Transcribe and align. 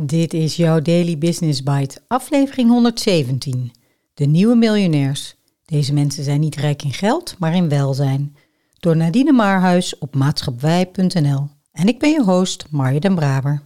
Dit 0.00 0.34
is 0.34 0.56
jouw 0.56 0.80
Daily 0.80 1.18
Business 1.18 1.62
Bite, 1.62 2.00
aflevering 2.06 2.68
117. 2.68 3.72
De 4.14 4.24
nieuwe 4.24 4.54
miljonairs. 4.54 5.36
Deze 5.64 5.92
mensen 5.92 6.24
zijn 6.24 6.40
niet 6.40 6.56
rijk 6.56 6.82
in 6.82 6.92
geld, 6.92 7.36
maar 7.38 7.54
in 7.54 7.68
welzijn. 7.68 8.36
Door 8.78 8.96
Nadine 8.96 9.32
Maarhuis 9.32 9.98
op 9.98 10.14
maatschappij.nl. 10.14 11.48
En 11.72 11.88
ik 11.88 11.98
ben 11.98 12.10
je 12.10 12.22
host, 12.22 12.66
Marja 12.70 12.98
den 12.98 13.14
Braber. 13.14 13.62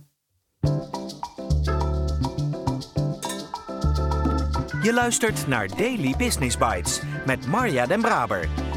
Je 4.82 4.92
luistert 4.92 5.46
naar 5.46 5.68
Daily 5.76 6.14
Business 6.18 6.56
Bites 6.58 7.00
met 7.26 7.46
Marja 7.46 7.86
den 7.86 8.00
Braber 8.00 8.48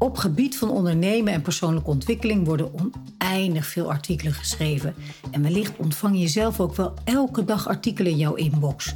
Op 0.00 0.16
gebied 0.16 0.58
van 0.58 0.70
ondernemen 0.70 1.32
en 1.32 1.42
persoonlijke 1.42 1.90
ontwikkeling 1.90 2.46
worden 2.46 2.70
oneindig 2.72 3.66
veel 3.66 3.90
artikelen 3.90 4.32
geschreven. 4.32 4.94
En 5.30 5.42
wellicht 5.42 5.76
ontvang 5.76 6.20
je 6.20 6.28
zelf 6.28 6.60
ook 6.60 6.74
wel 6.74 6.94
elke 7.04 7.44
dag 7.44 7.68
artikelen 7.68 8.12
in 8.12 8.18
jouw 8.18 8.34
inbox. 8.34 8.94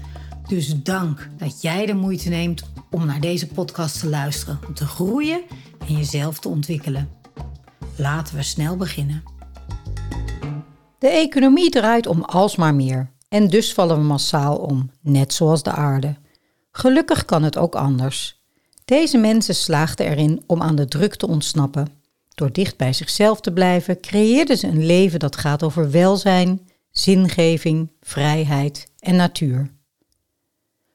Dus 0.48 0.82
dank 0.82 1.28
dat 1.36 1.62
jij 1.62 1.86
de 1.86 1.94
moeite 1.94 2.28
neemt 2.28 2.62
om 2.90 3.06
naar 3.06 3.20
deze 3.20 3.46
podcast 3.46 4.00
te 4.00 4.08
luisteren, 4.08 4.58
om 4.66 4.74
te 4.74 4.86
groeien 4.86 5.42
en 5.88 5.96
jezelf 5.96 6.38
te 6.38 6.48
ontwikkelen. 6.48 7.08
Laten 7.96 8.36
we 8.36 8.42
snel 8.42 8.76
beginnen. 8.76 9.22
De 10.98 11.08
economie 11.08 11.70
draait 11.70 12.06
om 12.06 12.22
alsmaar 12.22 12.74
meer 12.74 13.12
en 13.28 13.48
dus 13.48 13.72
vallen 13.72 13.96
we 13.96 14.02
massaal 14.02 14.56
om, 14.56 14.90
net 15.00 15.32
zoals 15.32 15.62
de 15.62 15.72
aarde. 15.72 16.16
Gelukkig 16.70 17.24
kan 17.24 17.42
het 17.42 17.58
ook 17.58 17.74
anders. 17.74 18.43
Deze 18.84 19.18
mensen 19.18 19.54
slaagden 19.54 20.06
erin 20.06 20.42
om 20.46 20.62
aan 20.62 20.76
de 20.76 20.86
druk 20.86 21.14
te 21.14 21.26
ontsnappen. 21.26 21.88
Door 22.34 22.52
dicht 22.52 22.76
bij 22.76 22.92
zichzelf 22.92 23.40
te 23.40 23.52
blijven, 23.52 24.00
creëerden 24.00 24.58
ze 24.58 24.66
een 24.66 24.86
leven 24.86 25.18
dat 25.18 25.36
gaat 25.36 25.62
over 25.62 25.90
welzijn, 25.90 26.60
zingeving, 26.90 27.90
vrijheid 28.00 28.90
en 28.98 29.16
natuur. 29.16 29.70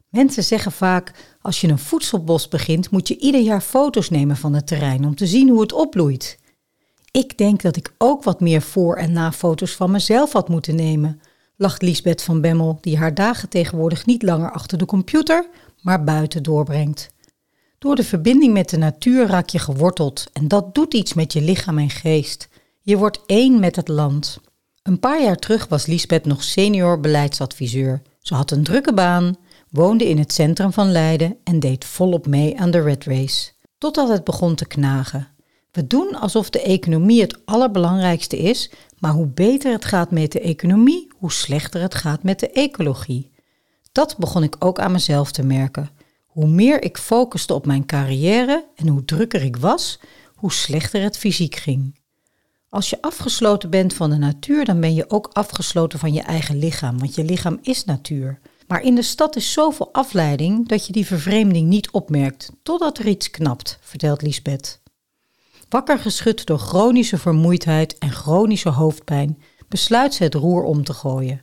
Mensen 0.09 0.43
zeggen 0.43 0.71
vaak: 0.71 1.37
als 1.41 1.61
je 1.61 1.67
een 1.67 1.79
voedselbos 1.79 2.47
begint, 2.47 2.91
moet 2.91 3.07
je 3.07 3.17
ieder 3.17 3.41
jaar 3.41 3.61
foto's 3.61 4.09
nemen 4.09 4.37
van 4.37 4.53
het 4.53 4.67
terrein 4.67 5.05
om 5.05 5.15
te 5.15 5.27
zien 5.27 5.49
hoe 5.49 5.61
het 5.61 5.73
opbloeit. 5.73 6.39
Ik 7.11 7.37
denk 7.37 7.61
dat 7.61 7.75
ik 7.75 7.93
ook 7.97 8.23
wat 8.23 8.39
meer 8.39 8.61
voor- 8.61 8.95
en 8.95 9.11
na-foto's 9.11 9.75
van 9.75 9.91
mezelf 9.91 10.33
had 10.33 10.49
moeten 10.49 10.75
nemen, 10.75 11.21
lacht 11.55 11.81
Liesbeth 11.81 12.23
van 12.23 12.41
Bemmel, 12.41 12.77
die 12.81 12.97
haar 12.97 13.13
dagen 13.13 13.49
tegenwoordig 13.49 14.05
niet 14.05 14.23
langer 14.23 14.51
achter 14.51 14.77
de 14.77 14.85
computer, 14.85 15.49
maar 15.81 16.03
buiten 16.03 16.43
doorbrengt. 16.43 17.09
Door 17.79 17.95
de 17.95 18.03
verbinding 18.03 18.53
met 18.53 18.69
de 18.69 18.77
natuur 18.77 19.27
raak 19.27 19.49
je 19.49 19.59
geworteld 19.59 20.25
en 20.33 20.47
dat 20.47 20.75
doet 20.75 20.93
iets 20.93 21.13
met 21.13 21.33
je 21.33 21.41
lichaam 21.41 21.77
en 21.77 21.89
geest. 21.89 22.49
Je 22.81 22.97
wordt 22.97 23.19
één 23.25 23.59
met 23.59 23.75
het 23.75 23.87
land. 23.87 24.39
Een 24.83 24.99
paar 24.99 25.21
jaar 25.21 25.37
terug 25.37 25.67
was 25.67 25.85
Liesbeth 25.85 26.25
nog 26.25 26.43
senior 26.43 26.99
beleidsadviseur. 26.99 28.01
Ze 28.19 28.33
had 28.35 28.51
een 28.51 28.63
drukke 28.63 28.93
baan, 28.93 29.35
woonde 29.69 30.09
in 30.09 30.17
het 30.17 30.33
centrum 30.33 30.73
van 30.73 30.91
Leiden 30.91 31.37
en 31.43 31.59
deed 31.59 31.85
volop 31.85 32.27
mee 32.27 32.59
aan 32.59 32.71
de 32.71 32.81
Red 32.81 33.03
Race. 33.03 33.51
Totdat 33.77 34.09
het 34.09 34.23
begon 34.23 34.55
te 34.55 34.65
knagen. 34.65 35.27
We 35.71 35.87
doen 35.87 36.15
alsof 36.15 36.49
de 36.49 36.61
economie 36.61 37.21
het 37.21 37.45
allerbelangrijkste 37.45 38.37
is, 38.37 38.71
maar 38.97 39.11
hoe 39.11 39.27
beter 39.27 39.71
het 39.71 39.85
gaat 39.85 40.11
met 40.11 40.31
de 40.31 40.39
economie, 40.39 41.07
hoe 41.17 41.31
slechter 41.31 41.81
het 41.81 41.95
gaat 41.95 42.23
met 42.23 42.39
de 42.39 42.49
ecologie. 42.49 43.31
Dat 43.91 44.17
begon 44.17 44.43
ik 44.43 44.55
ook 44.59 44.79
aan 44.79 44.91
mezelf 44.91 45.31
te 45.31 45.43
merken. 45.43 45.89
Hoe 46.29 46.47
meer 46.47 46.83
ik 46.83 46.97
focuste 46.97 47.53
op 47.53 47.65
mijn 47.65 47.85
carrière 47.85 48.65
en 48.75 48.87
hoe 48.87 49.05
drukker 49.05 49.43
ik 49.43 49.57
was, 49.57 49.99
hoe 50.35 50.51
slechter 50.51 51.01
het 51.01 51.17
fysiek 51.17 51.55
ging. 51.55 51.99
Als 52.69 52.89
je 52.89 53.01
afgesloten 53.01 53.69
bent 53.69 53.93
van 53.93 54.09
de 54.09 54.17
natuur, 54.17 54.65
dan 54.65 54.79
ben 54.79 54.93
je 54.93 55.09
ook 55.09 55.29
afgesloten 55.33 55.99
van 55.99 56.13
je 56.13 56.21
eigen 56.21 56.57
lichaam, 56.57 56.99
want 56.99 57.15
je 57.15 57.23
lichaam 57.23 57.59
is 57.61 57.85
natuur. 57.85 58.39
Maar 58.67 58.81
in 58.81 58.95
de 58.95 59.01
stad 59.01 59.35
is 59.35 59.51
zoveel 59.51 59.93
afleiding 59.93 60.67
dat 60.67 60.87
je 60.87 60.93
die 60.93 61.05
vervreemding 61.05 61.67
niet 61.67 61.91
opmerkt, 61.91 62.51
totdat 62.63 62.97
er 62.97 63.07
iets 63.07 63.31
knapt, 63.31 63.77
vertelt 63.81 64.21
Lisbeth. 64.21 64.81
Wakker 65.69 65.99
geschud 65.99 66.45
door 66.45 66.59
chronische 66.59 67.17
vermoeidheid 67.17 67.97
en 67.97 68.11
chronische 68.11 68.69
hoofdpijn, 68.69 69.41
besluit 69.67 70.13
ze 70.13 70.23
het 70.23 70.33
roer 70.33 70.63
om 70.63 70.83
te 70.83 70.93
gooien. 70.93 71.41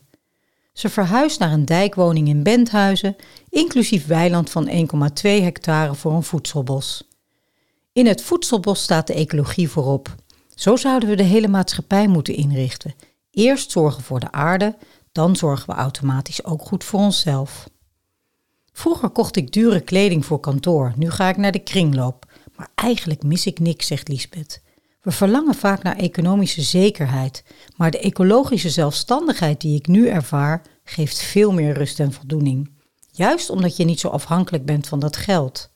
Ze 0.77 0.89
verhuist 0.89 1.39
naar 1.39 1.53
een 1.53 1.65
dijkwoning 1.65 2.29
in 2.29 2.43
Benthuizen, 2.43 3.17
inclusief 3.49 4.07
weiland 4.07 4.51
van 4.51 4.69
1,2 4.69 4.73
hectare 5.23 5.95
voor 5.95 6.13
een 6.13 6.23
voedselbos. 6.23 7.09
In 7.93 8.07
het 8.07 8.23
voedselbos 8.23 8.83
staat 8.83 9.07
de 9.07 9.15
ecologie 9.15 9.69
voorop. 9.69 10.15
Zo 10.55 10.77
zouden 10.77 11.09
we 11.09 11.15
de 11.15 11.23
hele 11.23 11.49
maatschappij 11.49 12.07
moeten 12.07 12.35
inrichten. 12.35 12.95
Eerst 13.31 13.71
zorgen 13.71 14.03
voor 14.03 14.21
de 14.21 14.33
aarde, 14.33 14.77
dan 15.13 15.37
zorgen 15.37 15.67
we 15.69 15.81
automatisch 15.81 16.45
ook 16.45 16.63
goed 16.63 16.85
voor 16.85 17.01
onszelf. 17.01 17.69
Vroeger 18.73 19.11
kocht 19.11 19.37
ik 19.37 19.53
dure 19.53 19.81
kleding 19.81 20.25
voor 20.25 20.41
kantoor, 20.41 20.93
nu 20.97 21.11
ga 21.11 21.29
ik 21.29 21.37
naar 21.37 21.53
de 21.53 21.59
kringloop. 21.63 22.27
Maar 22.57 22.69
eigenlijk 22.75 23.23
mis 23.23 23.47
ik 23.47 23.59
niks, 23.59 23.87
zegt 23.87 24.09
Liesbeth. 24.09 24.63
We 25.07 25.13
verlangen 25.13 25.55
vaak 25.55 25.83
naar 25.83 25.97
economische 25.97 26.63
zekerheid, 26.63 27.45
maar 27.77 27.91
de 27.91 27.99
ecologische 27.99 28.71
zelfstandigheid 28.71 29.61
die 29.61 29.77
ik 29.79 29.87
nu 29.87 30.09
ervaar, 30.09 30.63
geeft 30.85 31.19
veel 31.19 31.53
meer 31.53 31.73
rust 31.73 32.01
en 32.01 32.13
voldoening. 32.13 32.71
Juist 33.11 33.51
omdat 33.51 33.77
je 33.77 33.85
niet 33.85 34.01
zo 34.01 34.09
afhankelijk 34.09 34.65
bent 34.65 34.89
van 34.89 34.99
dat 34.99 35.17
geld. 35.17 35.71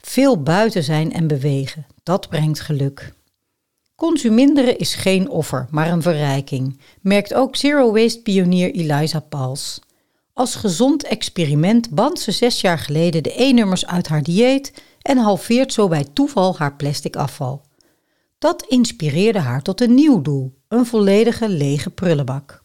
Veel 0.00 0.42
buiten 0.42 0.84
zijn 0.84 1.12
en 1.12 1.26
bewegen, 1.26 1.86
dat 2.02 2.28
brengt 2.28 2.60
geluk. 2.60 3.12
Consuminderen 3.94 4.78
is 4.78 4.94
geen 4.94 5.28
offer, 5.28 5.66
maar 5.70 5.90
een 5.90 6.02
verrijking, 6.02 6.80
merkt 7.00 7.34
ook 7.34 7.56
Zero 7.56 7.92
Waste 7.92 8.22
pionier 8.22 8.74
Eliza 8.74 9.20
Pals. 9.20 9.80
Als 10.32 10.54
gezond 10.54 11.04
experiment 11.04 11.90
bandt 11.90 12.20
ze 12.20 12.32
zes 12.32 12.60
jaar 12.60 12.78
geleden 12.78 13.22
de 13.22 13.42
E-nummers 13.42 13.86
uit 13.86 14.08
haar 14.08 14.22
dieet 14.22 14.82
en 15.02 15.18
halveert 15.18 15.72
zo 15.72 15.88
bij 15.88 16.04
toeval 16.12 16.58
haar 16.58 16.76
plastic 16.76 17.16
afval. 17.16 17.66
Dat 18.38 18.64
inspireerde 18.68 19.38
haar 19.38 19.62
tot 19.62 19.80
een 19.80 19.94
nieuw 19.94 20.22
doel, 20.22 20.58
een 20.68 20.86
volledige 20.86 21.48
lege 21.48 21.90
prullenbak. 21.90 22.62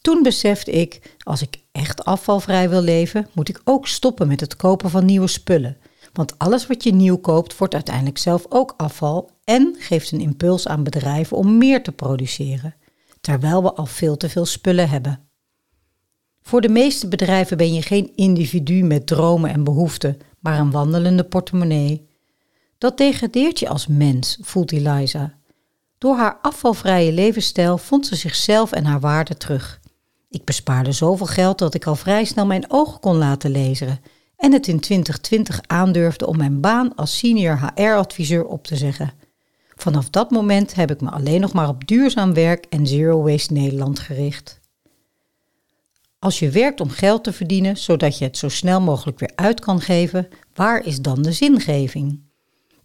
Toen 0.00 0.22
besefte 0.22 0.70
ik, 0.70 1.16
als 1.22 1.42
ik 1.42 1.60
echt 1.72 2.04
afvalvrij 2.04 2.70
wil 2.70 2.82
leven, 2.82 3.28
moet 3.34 3.48
ik 3.48 3.60
ook 3.64 3.86
stoppen 3.86 4.28
met 4.28 4.40
het 4.40 4.56
kopen 4.56 4.90
van 4.90 5.04
nieuwe 5.04 5.26
spullen. 5.26 5.76
Want 6.12 6.38
alles 6.38 6.66
wat 6.66 6.82
je 6.82 6.92
nieuw 6.92 7.16
koopt, 7.16 7.56
wordt 7.56 7.74
uiteindelijk 7.74 8.18
zelf 8.18 8.46
ook 8.48 8.74
afval 8.76 9.30
en 9.44 9.74
geeft 9.78 10.12
een 10.12 10.20
impuls 10.20 10.68
aan 10.68 10.82
bedrijven 10.82 11.36
om 11.36 11.58
meer 11.58 11.82
te 11.82 11.92
produceren, 11.92 12.74
terwijl 13.20 13.62
we 13.62 13.72
al 13.72 13.86
veel 13.86 14.16
te 14.16 14.28
veel 14.28 14.46
spullen 14.46 14.88
hebben. 14.88 15.28
Voor 16.42 16.60
de 16.60 16.68
meeste 16.68 17.08
bedrijven 17.08 17.56
ben 17.56 17.74
je 17.74 17.82
geen 17.82 18.12
individu 18.14 18.82
met 18.82 19.06
dromen 19.06 19.50
en 19.50 19.64
behoeften, 19.64 20.18
maar 20.40 20.58
een 20.58 20.70
wandelende 20.70 21.24
portemonnee. 21.24 22.07
Dat 22.78 22.96
degradeert 22.96 23.58
je 23.58 23.68
als 23.68 23.86
mens, 23.86 24.38
voelt 24.40 24.72
Eliza. 24.72 25.38
Door 25.98 26.16
haar 26.16 26.38
afvalvrije 26.42 27.12
levensstijl 27.12 27.78
vond 27.78 28.06
ze 28.06 28.16
zichzelf 28.16 28.72
en 28.72 28.84
haar 28.84 29.00
waarde 29.00 29.36
terug. 29.36 29.80
Ik 30.28 30.44
bespaarde 30.44 30.92
zoveel 30.92 31.26
geld 31.26 31.58
dat 31.58 31.74
ik 31.74 31.86
al 31.86 31.96
vrij 31.96 32.24
snel 32.24 32.46
mijn 32.46 32.70
ogen 32.70 33.00
kon 33.00 33.16
laten 33.16 33.50
lezen 33.50 34.00
en 34.36 34.52
het 34.52 34.66
in 34.66 34.80
2020 34.80 35.60
aandurfde 35.66 36.26
om 36.26 36.36
mijn 36.36 36.60
baan 36.60 36.94
als 36.94 37.18
senior 37.18 37.72
HR-adviseur 37.74 38.44
op 38.44 38.66
te 38.66 38.76
zeggen. 38.76 39.12
Vanaf 39.76 40.10
dat 40.10 40.30
moment 40.30 40.74
heb 40.74 40.90
ik 40.90 41.00
me 41.00 41.10
alleen 41.10 41.40
nog 41.40 41.52
maar 41.52 41.68
op 41.68 41.86
duurzaam 41.86 42.34
werk 42.34 42.64
en 42.68 42.86
Zero 42.86 43.22
Waste 43.22 43.52
Nederland 43.52 43.98
gericht. 43.98 44.60
Als 46.18 46.38
je 46.38 46.50
werkt 46.50 46.80
om 46.80 46.90
geld 46.90 47.24
te 47.24 47.32
verdienen, 47.32 47.76
zodat 47.76 48.18
je 48.18 48.24
het 48.24 48.36
zo 48.36 48.48
snel 48.48 48.80
mogelijk 48.80 49.18
weer 49.18 49.32
uit 49.34 49.60
kan 49.60 49.80
geven, 49.80 50.28
waar 50.54 50.84
is 50.84 51.00
dan 51.00 51.22
de 51.22 51.32
zingeving? 51.32 52.27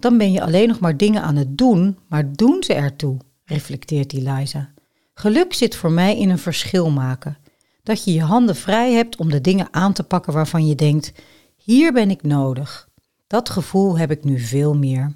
Dan 0.03 0.17
ben 0.17 0.31
je 0.31 0.41
alleen 0.41 0.67
nog 0.67 0.79
maar 0.79 0.97
dingen 0.97 1.21
aan 1.21 1.35
het 1.35 1.57
doen, 1.57 1.97
maar 2.07 2.33
doen 2.33 2.63
ze 2.63 2.73
ertoe, 2.73 3.17
reflecteert 3.45 4.13
Eliza. 4.13 4.73
Geluk 5.13 5.53
zit 5.53 5.75
voor 5.75 5.91
mij 5.91 6.17
in 6.17 6.29
een 6.29 6.39
verschil 6.39 6.89
maken. 6.91 7.37
Dat 7.83 8.03
je 8.03 8.13
je 8.13 8.21
handen 8.21 8.55
vrij 8.55 8.93
hebt 8.93 9.15
om 9.15 9.29
de 9.29 9.41
dingen 9.41 9.67
aan 9.71 9.93
te 9.93 10.03
pakken 10.03 10.33
waarvan 10.33 10.67
je 10.67 10.75
denkt: 10.75 11.11
hier 11.57 11.93
ben 11.93 12.09
ik 12.09 12.23
nodig. 12.23 12.89
Dat 13.27 13.49
gevoel 13.49 13.97
heb 13.97 14.11
ik 14.11 14.23
nu 14.23 14.39
veel 14.39 14.73
meer. 14.73 15.13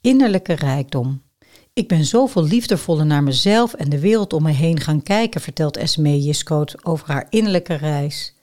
Innerlijke 0.00 0.54
rijkdom. 0.54 1.22
Ik 1.72 1.88
ben 1.88 2.04
zoveel 2.04 2.44
liefdevoller 2.44 3.06
naar 3.06 3.22
mezelf 3.22 3.74
en 3.74 3.90
de 3.90 4.00
wereld 4.00 4.32
om 4.32 4.42
me 4.42 4.52
heen 4.52 4.80
gaan 4.80 5.02
kijken, 5.02 5.40
vertelt 5.40 5.76
Esme 5.76 6.22
Jiskoot 6.22 6.84
over 6.84 7.08
haar 7.08 7.26
innerlijke 7.30 7.74
reis. 7.74 8.34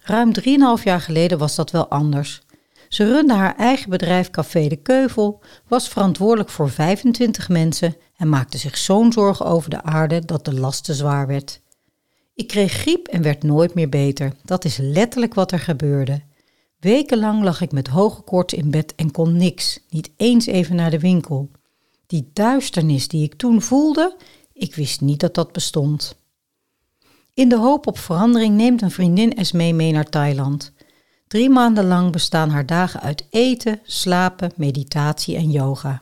Ruim 0.00 0.32
3,5 0.78 0.84
jaar 0.84 1.00
geleden 1.00 1.38
was 1.38 1.54
dat 1.54 1.70
wel 1.70 1.88
anders. 1.88 2.46
Ze 2.88 3.04
runde 3.04 3.34
haar 3.34 3.56
eigen 3.56 3.90
bedrijf 3.90 4.30
Café 4.30 4.68
de 4.68 4.76
Keuvel, 4.76 5.40
was 5.66 5.88
verantwoordelijk 5.88 6.50
voor 6.50 6.70
25 6.70 7.48
mensen 7.48 7.96
en 8.16 8.28
maakte 8.28 8.58
zich 8.58 8.78
zo'n 8.78 9.12
zorgen 9.12 9.46
over 9.46 9.70
de 9.70 9.82
aarde 9.82 10.24
dat 10.24 10.44
de 10.44 10.54
last 10.54 10.84
te 10.84 10.94
zwaar 10.94 11.26
werd. 11.26 11.60
Ik 12.34 12.46
kreeg 12.46 12.72
griep 12.72 13.06
en 13.06 13.22
werd 13.22 13.42
nooit 13.42 13.74
meer 13.74 13.88
beter. 13.88 14.32
Dat 14.44 14.64
is 14.64 14.76
letterlijk 14.76 15.34
wat 15.34 15.52
er 15.52 15.58
gebeurde. 15.58 16.22
Wekenlang 16.80 17.42
lag 17.42 17.60
ik 17.60 17.72
met 17.72 17.88
hoge 17.88 18.22
koorts 18.22 18.54
in 18.54 18.70
bed 18.70 18.94
en 18.94 19.10
kon 19.10 19.36
niks, 19.36 19.78
niet 19.90 20.10
eens 20.16 20.46
even 20.46 20.76
naar 20.76 20.90
de 20.90 20.98
winkel. 20.98 21.50
Die 22.06 22.30
duisternis 22.32 23.08
die 23.08 23.24
ik 23.24 23.34
toen 23.34 23.62
voelde, 23.62 24.16
ik 24.52 24.74
wist 24.74 25.00
niet 25.00 25.20
dat 25.20 25.34
dat 25.34 25.52
bestond. 25.52 26.16
In 27.34 27.48
de 27.48 27.56
hoop 27.56 27.86
op 27.86 27.98
verandering 27.98 28.56
neemt 28.56 28.82
een 28.82 28.90
vriendin 28.90 29.34
Esmee 29.36 29.74
mee 29.74 29.92
naar 29.92 30.08
Thailand. 30.08 30.72
Drie 31.28 31.50
maanden 31.50 31.86
lang 31.86 32.12
bestaan 32.12 32.50
haar 32.50 32.66
dagen 32.66 33.00
uit 33.00 33.26
eten, 33.30 33.80
slapen, 33.82 34.52
meditatie 34.56 35.36
en 35.36 35.50
yoga. 35.50 36.00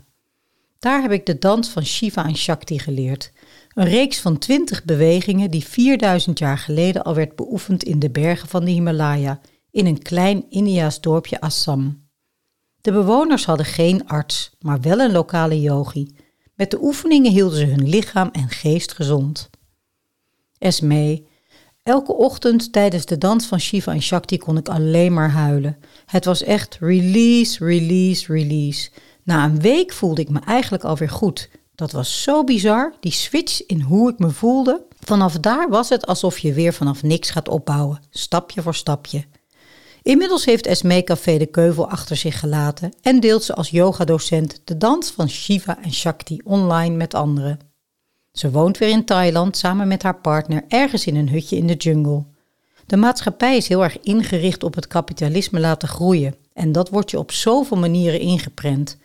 Daar 0.79 1.03
heb 1.03 1.11
ik 1.11 1.27
de 1.27 1.39
dans 1.39 1.69
van 1.69 1.85
Shiva 1.85 2.25
en 2.25 2.37
Shakti 2.37 2.79
geleerd. 2.79 3.33
Een 3.75 3.89
reeks 3.89 4.21
van 4.21 4.39
twintig 4.39 4.85
bewegingen 4.85 5.51
die 5.51 5.65
4000 5.65 6.39
jaar 6.39 6.59
geleden 6.59 7.05
al 7.05 7.15
werd 7.15 7.37
beoefend 7.37 7.85
in 7.85 7.99
de 7.99 8.11
bergen 8.11 8.49
van 8.49 8.65
de 8.65 8.71
Himalaya, 8.71 9.41
in 9.71 9.87
een 9.87 10.03
klein 10.03 10.51
Indiaas 10.51 11.01
dorpje 11.01 11.41
Assam. 11.41 12.09
De 12.81 12.93
bewoners 12.93 13.45
hadden 13.45 13.67
geen 13.67 14.09
arts, 14.09 14.57
maar 14.61 14.81
wel 14.81 14.99
een 14.99 15.13
lokale 15.13 15.61
yogi. 15.61 16.15
Met 16.55 16.71
de 16.71 16.83
oefeningen 16.83 17.33
hielden 17.33 17.59
ze 17.59 17.65
hun 17.65 17.89
lichaam 17.89 18.29
en 18.33 18.49
geest 18.49 18.93
gezond. 18.93 19.51
Esme, 20.59 21.23
elke 21.87 22.15
ochtend 22.15 22.73
tijdens 22.73 23.07
de 23.07 23.19
dans 23.19 23.47
van 23.47 23.61
Shiva 23.61 23.93
en 23.93 24.03
Shakti 24.03 24.39
kon 24.39 24.57
ik 24.57 24.69
alleen 24.69 25.13
maar 25.13 25.31
huilen. 25.31 25.77
Het 26.07 26.25
was 26.25 26.43
echt 26.43 26.77
release, 26.81 27.65
release, 27.65 28.33
release. 28.33 28.91
Na 29.23 29.45
een 29.45 29.61
week 29.61 29.93
voelde 29.93 30.21
ik 30.21 30.29
me 30.29 30.41
eigenlijk 30.41 30.85
alweer 30.85 31.11
goed. 31.11 31.49
Dat 31.75 31.93
was 31.93 32.23
zo 32.23 32.45
bizar, 32.45 32.95
die 33.01 33.13
switch 33.13 33.67
in 33.67 33.81
hoe 33.81 34.11
ik 34.11 34.19
me 34.19 34.31
voelde. 34.31 34.85
Vanaf 35.01 35.33
daar 35.39 35.69
was 35.69 35.89
het 35.89 36.07
alsof 36.07 36.39
je 36.39 36.53
weer 36.53 36.73
vanaf 36.73 37.03
niks 37.03 37.31
gaat 37.31 37.49
opbouwen, 37.49 38.01
stapje 38.11 38.63
voor 38.63 38.75
stapje. 38.75 39.25
Inmiddels 40.03 40.45
heeft 40.45 40.67
Esme 40.67 41.05
Café 41.05 41.39
de 41.39 41.47
Keuvel 41.47 41.91
achter 41.91 42.17
zich 42.17 42.41
gelaten 42.41 42.93
en 43.03 43.21
deelt 43.21 43.45
ze 43.45 43.55
als 43.55 43.71
yogadocent 43.71 44.61
de 44.65 44.77
dans 44.77 45.11
van 45.11 45.29
Shiva 45.29 45.79
en 45.83 45.93
Shakti 45.93 46.41
online 46.45 46.97
met 46.97 47.15
anderen. 47.15 47.59
Ze 48.37 48.51
woont 48.51 48.79
weer 48.79 48.89
in 48.89 49.05
Thailand 49.05 49.57
samen 49.57 49.89
met 49.89 50.03
haar 50.03 50.21
partner 50.21 50.65
ergens 50.69 51.07
in 51.07 51.17
een 51.17 51.29
hutje 51.29 51.57
in 51.57 51.67
de 51.67 51.75
jungle. 51.75 52.25
De 52.87 52.97
maatschappij 52.97 53.57
is 53.57 53.69
heel 53.69 53.83
erg 53.83 54.01
ingericht 54.01 54.63
op 54.63 54.75
het 54.75 54.87
kapitalisme 54.87 55.61
laten 55.61 55.89
groeien 55.89 56.35
en 56.53 56.73
dat 56.73 56.89
wordt 56.89 57.11
je 57.11 57.19
op 57.19 57.33
zoveel 57.33 57.77
manieren 57.77 58.21
ingeprent. 58.21 58.99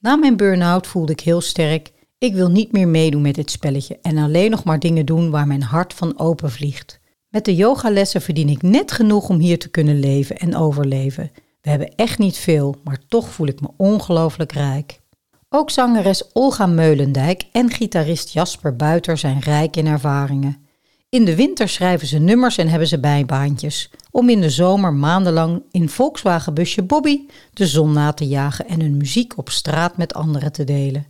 Na 0.00 0.16
mijn 0.16 0.36
burn-out 0.36 0.86
voelde 0.86 1.12
ik 1.12 1.20
heel 1.20 1.40
sterk: 1.40 1.90
ik 2.18 2.34
wil 2.34 2.48
niet 2.48 2.72
meer 2.72 2.88
meedoen 2.88 3.22
met 3.22 3.34
dit 3.34 3.50
spelletje 3.50 3.98
en 4.02 4.18
alleen 4.18 4.50
nog 4.50 4.64
maar 4.64 4.78
dingen 4.78 5.06
doen 5.06 5.30
waar 5.30 5.46
mijn 5.46 5.62
hart 5.62 5.94
van 5.94 6.18
open 6.18 6.50
vliegt. 6.50 7.00
Met 7.28 7.44
de 7.44 7.54
yogalessen 7.54 8.22
verdien 8.22 8.48
ik 8.48 8.62
net 8.62 8.92
genoeg 8.92 9.28
om 9.28 9.38
hier 9.38 9.58
te 9.58 9.68
kunnen 9.68 9.98
leven 9.98 10.36
en 10.36 10.56
overleven. 10.56 11.30
We 11.60 11.70
hebben 11.70 11.94
echt 11.94 12.18
niet 12.18 12.36
veel, 12.36 12.76
maar 12.84 12.98
toch 13.08 13.28
voel 13.28 13.46
ik 13.46 13.60
me 13.60 13.68
ongelooflijk 13.76 14.52
rijk. 14.52 15.00
Ook 15.50 15.70
zangeres 15.70 16.32
Olga 16.32 16.66
Meulendijk 16.66 17.44
en 17.52 17.70
gitarist 17.70 18.32
Jasper 18.32 18.76
Buiter 18.76 19.18
zijn 19.18 19.40
rijk 19.40 19.76
in 19.76 19.86
ervaringen. 19.86 20.66
In 21.08 21.24
de 21.24 21.36
winter 21.36 21.68
schrijven 21.68 22.06
ze 22.06 22.18
nummers 22.18 22.58
en 22.58 22.68
hebben 22.68 22.88
ze 22.88 23.00
bijbaantjes, 23.00 23.90
om 24.10 24.28
in 24.28 24.40
de 24.40 24.50
zomer 24.50 24.92
maandenlang 24.92 25.62
in 25.70 25.88
Volkswagenbusje 25.88 26.82
Bobby 26.82 27.26
de 27.52 27.66
zon 27.66 27.92
na 27.92 28.12
te 28.12 28.26
jagen 28.26 28.66
en 28.66 28.80
hun 28.80 28.96
muziek 28.96 29.38
op 29.38 29.50
straat 29.50 29.96
met 29.96 30.14
anderen 30.14 30.52
te 30.52 30.64
delen. 30.64 31.06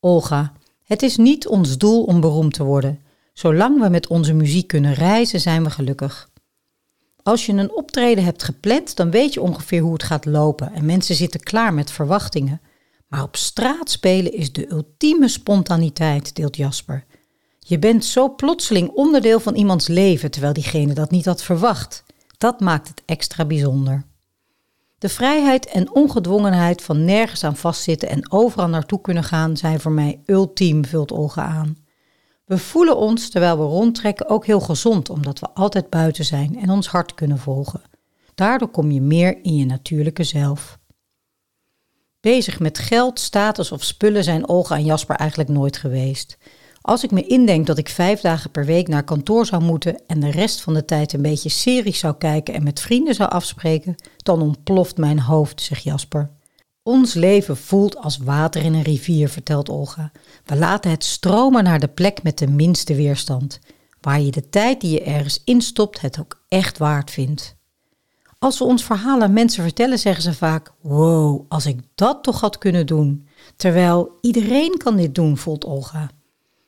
Olga, 0.00 0.52
het 0.84 1.02
is 1.02 1.16
niet 1.16 1.46
ons 1.46 1.78
doel 1.78 2.04
om 2.04 2.20
beroemd 2.20 2.54
te 2.54 2.64
worden. 2.64 3.00
Zolang 3.32 3.80
we 3.80 3.88
met 3.88 4.06
onze 4.06 4.32
muziek 4.32 4.66
kunnen 4.66 4.94
reizen, 4.94 5.40
zijn 5.40 5.64
we 5.64 5.70
gelukkig. 5.70 6.28
Als 7.22 7.46
je 7.46 7.52
een 7.52 7.72
optreden 7.72 8.24
hebt 8.24 8.42
gepland, 8.42 8.96
dan 8.96 9.10
weet 9.10 9.34
je 9.34 9.40
ongeveer 9.40 9.80
hoe 9.80 9.92
het 9.92 10.02
gaat 10.02 10.24
lopen 10.24 10.72
en 10.72 10.84
mensen 10.84 11.14
zitten 11.14 11.40
klaar 11.40 11.74
met 11.74 11.90
verwachtingen. 11.90 12.60
Maar 13.06 13.22
op 13.22 13.36
straat 13.36 13.90
spelen 13.90 14.32
is 14.32 14.52
de 14.52 14.70
ultieme 14.70 15.28
spontaniteit, 15.28 16.34
deelt 16.34 16.56
Jasper. 16.56 17.04
Je 17.58 17.78
bent 17.78 18.04
zo 18.04 18.34
plotseling 18.34 18.90
onderdeel 18.90 19.40
van 19.40 19.54
iemands 19.54 19.86
leven 19.86 20.30
terwijl 20.30 20.52
diegene 20.52 20.92
dat 20.94 21.10
niet 21.10 21.24
had 21.24 21.42
verwacht. 21.42 22.04
Dat 22.38 22.60
maakt 22.60 22.88
het 22.88 23.02
extra 23.04 23.44
bijzonder. 23.44 24.04
De 24.98 25.08
vrijheid 25.08 25.66
en 25.66 25.94
ongedwongenheid 25.94 26.82
van 26.82 27.04
nergens 27.04 27.44
aan 27.44 27.56
vastzitten 27.56 28.08
en 28.08 28.32
overal 28.32 28.68
naartoe 28.68 29.00
kunnen 29.00 29.24
gaan 29.24 29.56
zijn 29.56 29.80
voor 29.80 29.92
mij 29.92 30.20
ultiem, 30.26 30.84
vult 30.84 31.12
Olga 31.12 31.44
aan. 31.44 31.76
We 32.44 32.58
voelen 32.58 32.96
ons 32.96 33.30
terwijl 33.30 33.58
we 33.58 33.64
rondtrekken 33.64 34.28
ook 34.28 34.46
heel 34.46 34.60
gezond, 34.60 35.10
omdat 35.10 35.38
we 35.38 35.50
altijd 35.50 35.90
buiten 35.90 36.24
zijn 36.24 36.58
en 36.60 36.70
ons 36.70 36.88
hart 36.88 37.14
kunnen 37.14 37.38
volgen. 37.38 37.82
Daardoor 38.34 38.68
kom 38.68 38.90
je 38.90 39.00
meer 39.00 39.38
in 39.44 39.56
je 39.56 39.64
natuurlijke 39.64 40.24
zelf. 40.24 40.78
Bezig 42.26 42.60
met 42.60 42.78
geld, 42.78 43.20
status 43.20 43.72
of 43.72 43.84
spullen 43.84 44.24
zijn 44.24 44.48
Olga 44.48 44.76
en 44.76 44.84
Jasper 44.84 45.16
eigenlijk 45.16 45.50
nooit 45.50 45.76
geweest. 45.76 46.38
Als 46.80 47.04
ik 47.04 47.10
me 47.10 47.26
indenk 47.26 47.66
dat 47.66 47.78
ik 47.78 47.88
vijf 47.88 48.20
dagen 48.20 48.50
per 48.50 48.64
week 48.64 48.88
naar 48.88 49.04
kantoor 49.04 49.46
zou 49.46 49.62
moeten 49.62 50.02
en 50.06 50.20
de 50.20 50.30
rest 50.30 50.60
van 50.60 50.74
de 50.74 50.84
tijd 50.84 51.12
een 51.12 51.22
beetje 51.22 51.48
series 51.48 51.98
zou 51.98 52.14
kijken 52.18 52.54
en 52.54 52.62
met 52.62 52.80
vrienden 52.80 53.14
zou 53.14 53.30
afspreken, 53.30 53.94
dan 54.16 54.42
ontploft 54.42 54.96
mijn 54.96 55.20
hoofd, 55.20 55.60
zegt 55.60 55.82
Jasper. 55.82 56.30
Ons 56.82 57.14
leven 57.14 57.56
voelt 57.56 57.96
als 57.96 58.18
water 58.18 58.64
in 58.64 58.74
een 58.74 58.82
rivier, 58.82 59.28
vertelt 59.28 59.68
Olga. 59.68 60.12
We 60.44 60.56
laten 60.56 60.90
het 60.90 61.04
stromen 61.04 61.64
naar 61.64 61.80
de 61.80 61.88
plek 61.88 62.22
met 62.22 62.38
de 62.38 62.48
minste 62.48 62.94
weerstand, 62.94 63.60
waar 64.00 64.20
je 64.20 64.30
de 64.30 64.48
tijd 64.48 64.80
die 64.80 64.90
je 64.90 65.02
ergens 65.02 65.42
instopt 65.44 66.00
het 66.00 66.20
ook 66.20 66.42
echt 66.48 66.78
waard 66.78 67.10
vindt. 67.10 67.55
Als 68.38 68.58
we 68.58 68.64
ons 68.64 68.84
verhaal 68.84 69.22
aan 69.22 69.32
mensen 69.32 69.62
vertellen, 69.62 69.98
zeggen 69.98 70.22
ze 70.22 70.34
vaak: 70.34 70.72
Wow, 70.80 71.44
als 71.48 71.66
ik 71.66 71.80
dat 71.94 72.22
toch 72.22 72.40
had 72.40 72.58
kunnen 72.58 72.86
doen. 72.86 73.28
Terwijl 73.56 74.18
iedereen 74.20 74.76
kan 74.76 74.96
dit 74.96 75.14
doen, 75.14 75.36
voelt 75.36 75.64
Olga. 75.64 76.10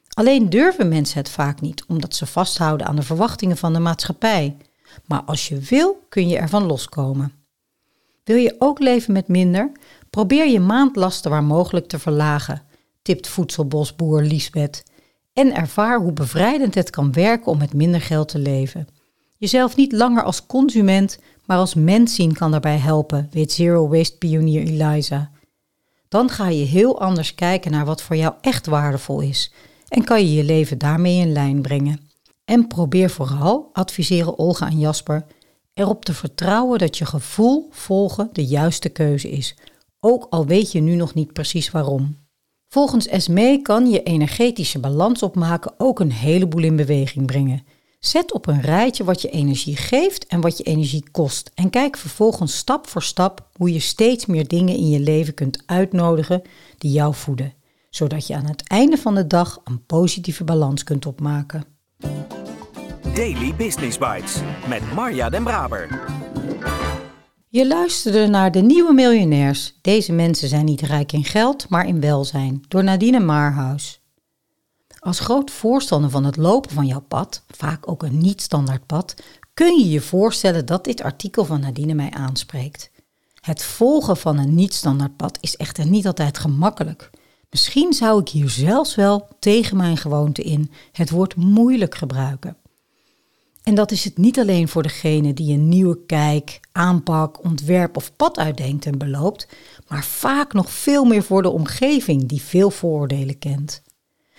Alleen 0.08 0.50
durven 0.50 0.88
mensen 0.88 1.18
het 1.18 1.28
vaak 1.28 1.60
niet, 1.60 1.84
omdat 1.86 2.14
ze 2.14 2.26
vasthouden 2.26 2.86
aan 2.86 2.96
de 2.96 3.02
verwachtingen 3.02 3.56
van 3.56 3.72
de 3.72 3.78
maatschappij. 3.78 4.56
Maar 5.06 5.22
als 5.22 5.48
je 5.48 5.58
wil, 5.58 6.02
kun 6.08 6.28
je 6.28 6.38
ervan 6.38 6.66
loskomen. 6.66 7.32
Wil 8.24 8.36
je 8.36 8.54
ook 8.58 8.78
leven 8.78 9.12
met 9.12 9.28
minder? 9.28 9.72
Probeer 10.10 10.46
je 10.46 10.60
maandlasten 10.60 11.30
waar 11.30 11.44
mogelijk 11.44 11.88
te 11.88 11.98
verlagen, 11.98 12.62
tipt 13.02 13.28
voedselbosboer 13.28 14.22
Liesbeth. 14.22 14.82
En 15.32 15.54
ervaar 15.54 16.00
hoe 16.00 16.12
bevrijdend 16.12 16.74
het 16.74 16.90
kan 16.90 17.12
werken 17.12 17.52
om 17.52 17.58
met 17.58 17.74
minder 17.74 18.00
geld 18.00 18.28
te 18.28 18.38
leven. 18.38 18.88
Jezelf 19.38 19.76
niet 19.76 19.92
langer 19.92 20.22
als 20.22 20.46
consument, 20.46 21.18
maar 21.46 21.58
als 21.58 21.74
mens 21.74 22.14
zien 22.14 22.32
kan 22.32 22.50
daarbij 22.50 22.76
helpen, 22.76 23.28
weet 23.30 23.52
Zero 23.52 23.88
Waste 23.88 24.18
pionier 24.18 24.62
Eliza. 24.62 25.30
Dan 26.08 26.28
ga 26.28 26.48
je 26.48 26.64
heel 26.64 27.00
anders 27.00 27.34
kijken 27.34 27.70
naar 27.70 27.84
wat 27.84 28.02
voor 28.02 28.16
jou 28.16 28.34
echt 28.40 28.66
waardevol 28.66 29.20
is 29.20 29.52
en 29.88 30.04
kan 30.04 30.20
je 30.20 30.34
je 30.34 30.44
leven 30.44 30.78
daarmee 30.78 31.20
in 31.20 31.32
lijn 31.32 31.62
brengen. 31.62 32.00
En 32.44 32.66
probeer 32.66 33.10
vooral, 33.10 33.70
adviseren 33.72 34.38
Olga 34.38 34.66
en 34.66 34.78
Jasper, 34.78 35.26
erop 35.74 36.04
te 36.04 36.14
vertrouwen 36.14 36.78
dat 36.78 36.98
je 36.98 37.06
gevoel 37.06 37.68
volgen 37.70 38.28
de 38.32 38.44
juiste 38.44 38.88
keuze 38.88 39.30
is, 39.30 39.56
ook 40.00 40.26
al 40.30 40.46
weet 40.46 40.72
je 40.72 40.80
nu 40.80 40.94
nog 40.94 41.14
niet 41.14 41.32
precies 41.32 41.70
waarom. 41.70 42.16
Volgens 42.68 43.06
Esme 43.06 43.62
kan 43.62 43.90
je 43.90 44.02
energetische 44.02 44.78
balans 44.78 45.22
opmaken 45.22 45.72
ook 45.76 46.00
een 46.00 46.12
heleboel 46.12 46.62
in 46.62 46.76
beweging 46.76 47.26
brengen. 47.26 47.62
Zet 47.98 48.32
op 48.32 48.46
een 48.46 48.60
rijtje 48.60 49.04
wat 49.04 49.22
je 49.22 49.30
energie 49.30 49.76
geeft 49.76 50.26
en 50.26 50.40
wat 50.40 50.58
je 50.58 50.64
energie 50.64 51.10
kost. 51.10 51.50
En 51.54 51.70
kijk 51.70 51.96
vervolgens 51.96 52.56
stap 52.56 52.86
voor 52.86 53.02
stap 53.02 53.48
hoe 53.56 53.72
je 53.72 53.80
steeds 53.80 54.26
meer 54.26 54.48
dingen 54.48 54.76
in 54.76 54.88
je 54.88 55.00
leven 55.00 55.34
kunt 55.34 55.62
uitnodigen 55.66 56.42
die 56.78 56.92
jou 56.92 57.14
voeden. 57.14 57.54
Zodat 57.90 58.26
je 58.26 58.34
aan 58.34 58.46
het 58.46 58.68
einde 58.68 58.96
van 58.96 59.14
de 59.14 59.26
dag 59.26 59.60
een 59.64 59.86
positieve 59.86 60.44
balans 60.44 60.84
kunt 60.84 61.06
opmaken. 61.06 61.64
Daily 63.14 63.54
Business 63.54 63.98
Bites 63.98 64.40
met 64.68 64.92
Marja 64.94 65.30
Den 65.30 65.44
Braber. 65.44 66.04
Je 67.48 67.66
luisterde 67.66 68.26
naar 68.26 68.52
De 68.52 68.60
Nieuwe 68.60 68.92
Miljonairs. 68.92 69.78
Deze 69.80 70.12
mensen 70.12 70.48
zijn 70.48 70.64
niet 70.64 70.80
rijk 70.80 71.12
in 71.12 71.24
geld, 71.24 71.68
maar 71.68 71.86
in 71.86 72.00
welzijn. 72.00 72.64
Door 72.68 72.84
Nadine 72.84 73.20
Maarhuis. 73.20 73.97
Als 74.98 75.20
groot 75.20 75.50
voorstander 75.50 76.10
van 76.10 76.24
het 76.24 76.36
lopen 76.36 76.70
van 76.70 76.86
jouw 76.86 77.04
pad, 77.08 77.42
vaak 77.48 77.88
ook 77.90 78.02
een 78.02 78.18
niet-standaard 78.18 78.86
pad, 78.86 79.14
kun 79.54 79.78
je 79.78 79.88
je 79.88 80.00
voorstellen 80.00 80.66
dat 80.66 80.84
dit 80.84 81.02
artikel 81.02 81.44
van 81.44 81.60
Nadine 81.60 81.94
mij 81.94 82.10
aanspreekt. 82.10 82.90
Het 83.40 83.62
volgen 83.62 84.16
van 84.16 84.38
een 84.38 84.54
niet-standaard 84.54 85.16
pad 85.16 85.38
is 85.40 85.56
echter 85.56 85.86
niet 85.86 86.06
altijd 86.06 86.38
gemakkelijk. 86.38 87.10
Misschien 87.50 87.92
zou 87.92 88.20
ik 88.20 88.28
hier 88.28 88.50
zelfs 88.50 88.94
wel 88.94 89.28
tegen 89.38 89.76
mijn 89.76 89.96
gewoonte 89.96 90.42
in 90.42 90.70
het 90.92 91.10
woord 91.10 91.36
moeilijk 91.36 91.94
gebruiken. 91.94 92.56
En 93.62 93.74
dat 93.74 93.90
is 93.90 94.04
het 94.04 94.18
niet 94.18 94.38
alleen 94.38 94.68
voor 94.68 94.82
degene 94.82 95.34
die 95.34 95.52
een 95.52 95.68
nieuwe 95.68 95.98
kijk, 96.06 96.60
aanpak, 96.72 97.44
ontwerp 97.44 97.96
of 97.96 98.16
pad 98.16 98.38
uitdenkt 98.38 98.86
en 98.86 98.98
beloopt, 98.98 99.48
maar 99.88 100.04
vaak 100.04 100.52
nog 100.52 100.70
veel 100.70 101.04
meer 101.04 101.22
voor 101.22 101.42
de 101.42 101.50
omgeving 101.50 102.28
die 102.28 102.42
veel 102.42 102.70
vooroordelen 102.70 103.38
kent. 103.38 103.82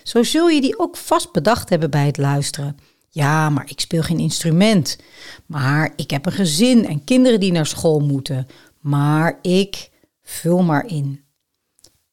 Zo 0.09 0.23
zul 0.23 0.47
je 0.47 0.61
die 0.61 0.79
ook 0.79 0.97
vast 0.97 1.31
bedacht 1.31 1.69
hebben 1.69 1.89
bij 1.89 2.05
het 2.05 2.17
luisteren. 2.17 2.77
Ja, 3.09 3.49
maar 3.49 3.69
ik 3.69 3.79
speel 3.79 4.01
geen 4.01 4.19
instrument. 4.19 4.97
Maar 5.45 5.93
ik 5.95 6.11
heb 6.11 6.25
een 6.25 6.31
gezin 6.31 6.87
en 6.87 7.03
kinderen 7.03 7.39
die 7.39 7.51
naar 7.51 7.65
school 7.65 7.99
moeten. 7.99 8.47
Maar 8.79 9.39
ik 9.41 9.89
vul 10.21 10.63
maar 10.63 10.85
in. 10.85 11.23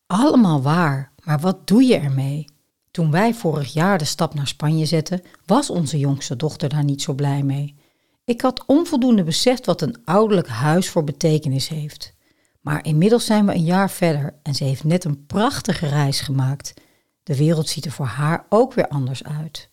Allemaal 0.07 0.63
waar, 0.63 1.13
maar 1.25 1.41
wat 1.41 1.67
doe 1.67 1.83
je 1.83 1.97
ermee? 1.97 2.45
Toen 2.91 3.11
wij 3.11 3.35
vorig 3.35 3.73
jaar 3.73 3.99
de 3.99 4.05
stap 4.05 4.35
naar 4.35 4.47
Spanje 4.47 4.87
zetten, 4.87 5.23
was 5.47 5.71
onze 5.71 5.99
jongste 5.99 6.37
dochter 6.37 6.69
daar 6.69 6.85
niet 6.85 7.03
zo 7.03 7.13
blij 7.15 7.43
mee. 7.43 7.75
Ik 8.25 8.41
had 8.41 8.65
onvoldoende 8.67 9.23
beseft 9.23 9.67
wat 9.67 9.83
een 9.83 9.97
ouderlijk 10.05 10.49
huis 10.49 10.89
voor 10.89 11.05
betekenis 11.05 11.69
heeft. 11.69 12.15
Maar 12.61 12.85
inmiddels 12.85 13.25
zijn 13.25 13.47
we 13.47 13.55
een 13.55 13.65
jaar 13.65 13.91
verder 13.91 14.35
en 14.43 14.55
ze 14.55 14.65
heeft 14.65 14.85
net 14.85 15.05
een 15.05 15.27
prachtige 15.27 15.87
reis 15.87 16.21
gemaakt. 16.21 16.75
De 17.27 17.37
wereld 17.37 17.69
ziet 17.69 17.85
er 17.85 17.91
voor 17.91 18.07
haar 18.07 18.47
ook 18.49 18.73
weer 18.73 18.89
anders 18.89 19.25
uit. 19.25 19.69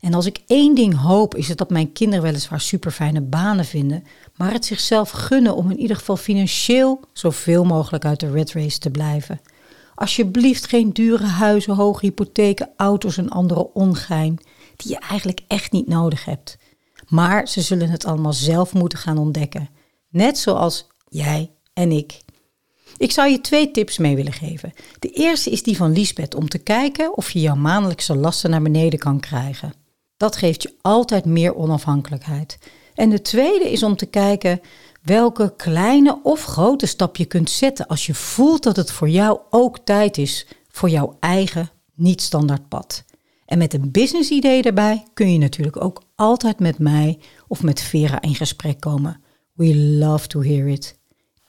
En 0.00 0.14
als 0.14 0.26
ik 0.26 0.42
één 0.46 0.74
ding 0.74 0.96
hoop, 0.96 1.34
is 1.34 1.48
het 1.48 1.58
dat 1.58 1.70
mijn 1.70 1.92
kinderen 1.92 2.24
weliswaar 2.24 2.60
superfijne 2.60 3.20
banen 3.20 3.64
vinden, 3.64 4.04
maar 4.36 4.52
het 4.52 4.64
zichzelf 4.64 5.10
gunnen 5.10 5.54
om 5.54 5.70
in 5.70 5.78
ieder 5.78 5.96
geval 5.96 6.16
financieel 6.16 7.00
zoveel 7.12 7.64
mogelijk 7.64 8.04
uit 8.04 8.20
de 8.20 8.30
red 8.30 8.52
race 8.52 8.78
te 8.78 8.90
blijven. 8.90 9.40
Alsjeblieft 9.94 10.66
geen 10.66 10.92
dure 10.92 11.26
huizen, 11.26 11.74
hoge 11.74 12.06
hypotheken, 12.06 12.70
auto's 12.76 13.16
en 13.16 13.28
andere 13.28 13.72
ongein 13.72 14.38
die 14.76 14.90
je 14.90 14.98
eigenlijk 14.98 15.40
echt 15.48 15.72
niet 15.72 15.88
nodig 15.88 16.24
hebt. 16.24 16.56
Maar 17.08 17.48
ze 17.48 17.60
zullen 17.60 17.90
het 17.90 18.04
allemaal 18.04 18.32
zelf 18.32 18.72
moeten 18.72 18.98
gaan 18.98 19.18
ontdekken. 19.18 19.68
Net 20.08 20.38
zoals 20.38 20.86
jij 21.08 21.50
en 21.72 21.92
ik. 21.92 22.20
Ik 22.96 23.12
zou 23.12 23.30
je 23.30 23.40
twee 23.40 23.70
tips 23.70 23.98
mee 23.98 24.16
willen 24.16 24.32
geven. 24.32 24.72
De 24.98 25.10
eerste 25.10 25.50
is 25.50 25.62
die 25.62 25.76
van 25.76 25.92
Liesbeth 25.92 26.34
om 26.34 26.48
te 26.48 26.58
kijken 26.58 27.16
of 27.16 27.30
je 27.30 27.40
jouw 27.40 27.54
maandelijkse 27.54 28.16
lasten 28.16 28.50
naar 28.50 28.62
beneden 28.62 28.98
kan 28.98 29.20
krijgen. 29.20 29.74
Dat 30.16 30.36
geeft 30.36 30.62
je 30.62 30.74
altijd 30.80 31.24
meer 31.24 31.54
onafhankelijkheid. 31.54 32.58
En 32.94 33.10
de 33.10 33.22
tweede 33.22 33.70
is 33.70 33.82
om 33.82 33.96
te 33.96 34.06
kijken 34.06 34.60
welke 35.02 35.54
kleine 35.56 36.20
of 36.22 36.44
grote 36.44 36.86
stap 36.86 37.16
je 37.16 37.24
kunt 37.24 37.50
zetten 37.50 37.86
als 37.86 38.06
je 38.06 38.14
voelt 38.14 38.62
dat 38.62 38.76
het 38.76 38.90
voor 38.90 39.08
jou 39.08 39.38
ook 39.50 39.78
tijd 39.78 40.18
is 40.18 40.46
voor 40.68 40.88
jouw 40.90 41.16
eigen 41.20 41.70
niet-standaard 41.94 42.68
pad. 42.68 43.04
En 43.46 43.58
met 43.58 43.74
een 43.74 43.90
business 43.90 44.30
idee 44.30 44.62
erbij 44.62 45.04
kun 45.14 45.32
je 45.32 45.38
natuurlijk 45.38 45.82
ook 45.82 46.02
altijd 46.14 46.58
met 46.58 46.78
mij 46.78 47.18
of 47.48 47.62
met 47.62 47.80
Vera 47.80 48.20
in 48.20 48.34
gesprek 48.34 48.80
komen. 48.80 49.20
We 49.52 49.76
love 49.76 50.26
to 50.26 50.42
hear 50.42 50.68
it. 50.68 50.97